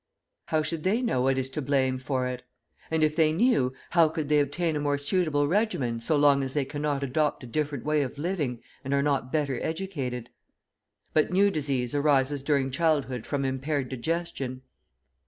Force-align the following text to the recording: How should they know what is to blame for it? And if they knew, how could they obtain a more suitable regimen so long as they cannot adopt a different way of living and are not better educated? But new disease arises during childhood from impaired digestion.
How 0.47 0.63
should 0.63 0.81
they 0.81 1.03
know 1.03 1.21
what 1.21 1.37
is 1.37 1.51
to 1.51 1.61
blame 1.61 1.99
for 1.99 2.25
it? 2.25 2.41
And 2.89 3.03
if 3.03 3.15
they 3.15 3.31
knew, 3.31 3.71
how 3.91 4.09
could 4.09 4.29
they 4.29 4.39
obtain 4.39 4.75
a 4.75 4.79
more 4.79 4.97
suitable 4.97 5.47
regimen 5.47 5.99
so 6.01 6.15
long 6.17 6.41
as 6.41 6.55
they 6.55 6.65
cannot 6.65 7.03
adopt 7.03 7.43
a 7.43 7.45
different 7.45 7.85
way 7.85 8.01
of 8.01 8.17
living 8.17 8.63
and 8.83 8.95
are 8.95 9.03
not 9.03 9.31
better 9.31 9.59
educated? 9.61 10.31
But 11.13 11.29
new 11.29 11.51
disease 11.51 11.93
arises 11.93 12.41
during 12.41 12.71
childhood 12.71 13.27
from 13.27 13.45
impaired 13.45 13.89
digestion. 13.89 14.63